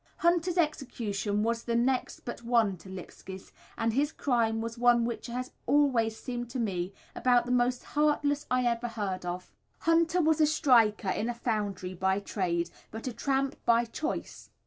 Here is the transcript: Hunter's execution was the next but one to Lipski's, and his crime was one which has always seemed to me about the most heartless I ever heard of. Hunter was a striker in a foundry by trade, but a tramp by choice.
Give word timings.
Hunter's 0.17 0.57
execution 0.57 1.43
was 1.43 1.63
the 1.63 1.75
next 1.75 2.21
but 2.21 2.41
one 2.41 2.75
to 2.77 2.89
Lipski's, 2.89 3.51
and 3.77 3.93
his 3.93 4.11
crime 4.11 4.59
was 4.59 4.75
one 4.75 5.05
which 5.05 5.27
has 5.27 5.51
always 5.67 6.17
seemed 6.17 6.49
to 6.49 6.59
me 6.59 6.91
about 7.13 7.45
the 7.45 7.51
most 7.51 7.83
heartless 7.83 8.47
I 8.49 8.63
ever 8.65 8.87
heard 8.87 9.27
of. 9.27 9.51
Hunter 9.81 10.19
was 10.19 10.41
a 10.41 10.47
striker 10.47 11.09
in 11.09 11.29
a 11.29 11.35
foundry 11.35 11.93
by 11.93 12.19
trade, 12.19 12.71
but 12.89 13.05
a 13.05 13.13
tramp 13.13 13.55
by 13.63 13.85
choice. 13.85 14.49